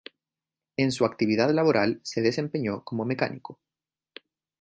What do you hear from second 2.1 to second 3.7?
desempeñó como mecánico.